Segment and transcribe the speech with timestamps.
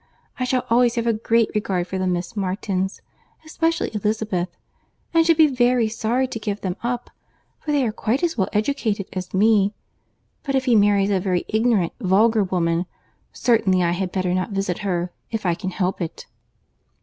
[0.39, 3.03] I shall always have a great regard for the Miss Martins,
[3.45, 4.49] especially Elizabeth,
[5.13, 7.11] and should be very sorry to give them up,
[7.59, 9.75] for they are quite as well educated as me.
[10.41, 12.87] But if he marries a very ignorant, vulgar woman,
[13.31, 16.25] certainly I had better not visit her, if I can help it."